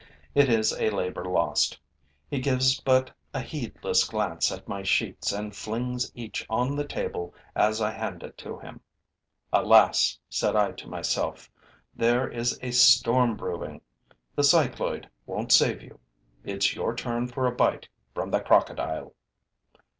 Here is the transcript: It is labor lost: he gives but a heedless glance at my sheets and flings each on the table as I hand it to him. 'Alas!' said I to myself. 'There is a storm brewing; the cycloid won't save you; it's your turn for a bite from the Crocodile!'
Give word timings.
It 0.33 0.49
is 0.49 0.71
labor 0.79 1.23
lost: 1.23 1.79
he 2.27 2.39
gives 2.39 2.79
but 2.81 3.11
a 3.35 3.39
heedless 3.39 4.03
glance 4.03 4.51
at 4.51 4.67
my 4.67 4.81
sheets 4.81 5.31
and 5.31 5.55
flings 5.55 6.11
each 6.15 6.43
on 6.49 6.75
the 6.75 6.87
table 6.87 7.35
as 7.55 7.83
I 7.83 7.91
hand 7.91 8.23
it 8.23 8.35
to 8.39 8.57
him. 8.57 8.81
'Alas!' 9.53 10.17
said 10.27 10.55
I 10.55 10.71
to 10.71 10.87
myself. 10.89 11.51
'There 11.93 12.27
is 12.29 12.57
a 12.63 12.71
storm 12.71 13.37
brewing; 13.37 13.79
the 14.35 14.43
cycloid 14.43 15.07
won't 15.27 15.51
save 15.51 15.83
you; 15.83 15.99
it's 16.43 16.73
your 16.73 16.95
turn 16.95 17.27
for 17.27 17.45
a 17.45 17.51
bite 17.51 17.87
from 18.15 18.31
the 18.31 18.41
Crocodile!' 18.41 19.13